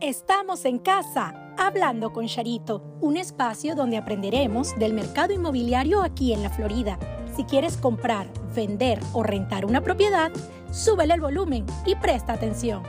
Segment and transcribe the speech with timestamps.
[0.00, 6.42] Estamos en casa, hablando con Charito, un espacio donde aprenderemos del mercado inmobiliario aquí en
[6.42, 6.98] la Florida.
[7.36, 10.32] Si quieres comprar, vender o rentar una propiedad,
[10.72, 12.82] súbele el volumen y presta atención.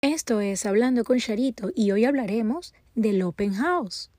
[0.00, 4.10] Esto es Hablando con Charito y hoy hablaremos del Open House.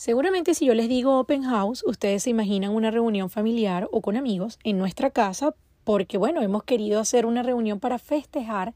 [0.00, 4.16] Seguramente si yo les digo open house, ustedes se imaginan una reunión familiar o con
[4.16, 5.54] amigos en nuestra casa
[5.84, 8.72] porque, bueno, hemos querido hacer una reunión para festejar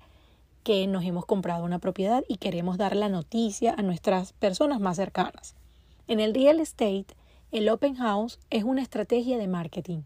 [0.65, 4.97] que nos hemos comprado una propiedad y queremos dar la noticia a nuestras personas más
[4.97, 5.55] cercanas.
[6.09, 7.07] En el real estate,
[7.53, 10.03] el open house es una estrategia de marketing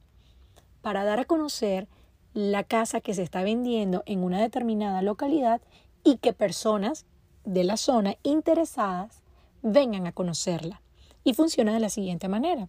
[0.82, 1.88] para dar a conocer
[2.32, 5.60] la casa que se está vendiendo en una determinada localidad
[6.04, 7.06] y que personas
[7.44, 9.24] de la zona interesadas
[9.62, 10.80] vengan a conocerla
[11.28, 12.68] y funciona de la siguiente manera.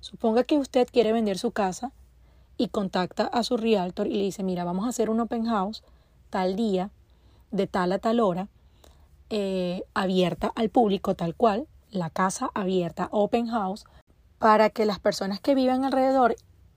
[0.00, 1.92] Suponga que usted quiere vender su casa
[2.56, 5.82] y contacta a su realtor y le dice, mira, vamos a hacer un open house
[6.30, 6.90] tal día,
[7.50, 8.48] de tal a tal hora,
[9.28, 13.84] eh, abierta al público tal cual, la casa abierta, open house,
[14.38, 16.34] para que las personas que viven alrededor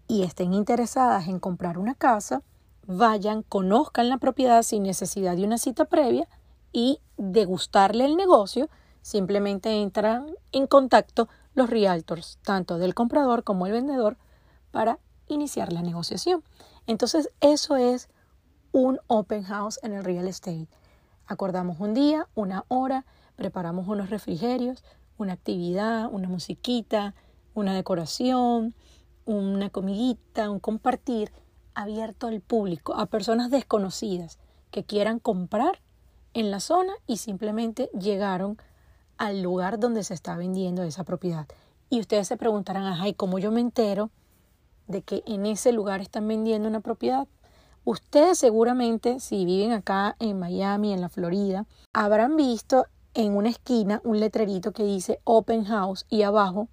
[0.10, 2.42] y estén interesadas en comprar una casa,
[2.88, 6.28] vayan, conozcan la propiedad sin necesidad de una cita previa
[6.73, 8.70] y degustarle el negocio
[9.02, 14.17] Simplemente entran en contacto los realtors, tanto del comprador como el vendedor,
[14.72, 16.44] para iniciar la negociación.
[16.88, 18.09] Entonces, eso es
[18.72, 20.67] un open house en el real estate.
[21.25, 23.05] Acordamos un día, una hora,
[23.36, 24.83] preparamos unos refrigerios,
[25.17, 27.14] una actividad, una musiquita,
[27.53, 28.73] una decoración,
[29.25, 31.31] una comidita, un compartir
[31.73, 34.39] abierto al público, a personas desconocidas
[34.72, 35.81] que quieran comprar
[36.33, 38.58] en la zona y simplemente llegaron
[39.20, 41.45] al lugar donde se está vendiendo esa propiedad.
[41.89, 44.09] Y ustedes se preguntarán, ajá, ¿y cómo yo me entero
[44.88, 47.28] de que en ese lugar están vendiendo una propiedad?
[47.84, 54.02] Ustedes seguramente, si viven acá en Miami, en la Florida, habrán visto en una esquina
[54.05, 56.70] un letrerito que dice Open House y abajo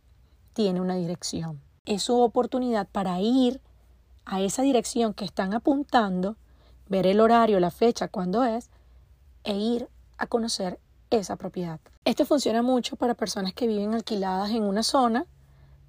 [0.53, 1.60] tiene una dirección.
[1.84, 3.60] Es su oportunidad para ir
[4.25, 6.37] a esa dirección que están apuntando,
[6.88, 8.71] ver el horario, la fecha, cuándo es,
[9.42, 9.88] e ir
[10.19, 10.78] a conocer
[11.11, 11.81] esa propiedad.
[12.05, 15.27] Esto funciona mucho para personas que viven alquiladas en una zona,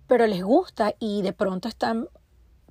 [0.07, 2.07] pero les gusta y de pronto están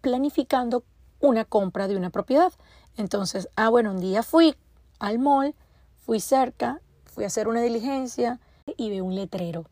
[0.01, 0.85] planificando
[1.21, 2.53] una compra de una propiedad.
[2.97, 4.57] Entonces, ah, bueno, un día fui
[4.99, 5.55] al mall,
[5.99, 8.41] fui cerca, fui a hacer una diligencia
[8.77, 9.67] y veo un letrero.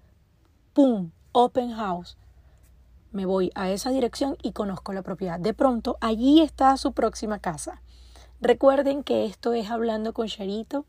[0.72, 1.10] ¡Pum!
[1.32, 2.16] Open house.
[3.10, 5.38] Me voy a esa dirección y conozco la propiedad.
[5.38, 7.80] De pronto, allí está su próxima casa.
[8.40, 10.84] Recuerden que esto es Hablando con Charito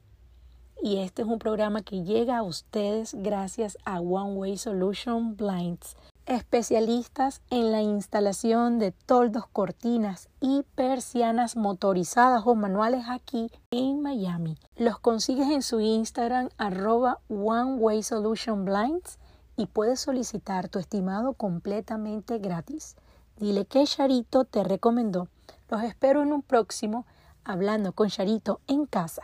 [0.82, 5.96] y este es un programa que llega a ustedes gracias a One Way Solution Blinds,
[6.26, 14.58] especialistas en la instalación de toldos, cortinas y persianas motorizadas o manuales aquí en Miami.
[14.76, 19.20] Los consigues en su Instagram arroba One Way Solution Blinds
[19.58, 22.96] y puedes solicitar tu estimado completamente gratis.
[23.38, 25.28] Dile que Charito te recomendó.
[25.70, 27.06] Los espero en un próximo
[27.44, 29.22] Hablando con Charito en casa.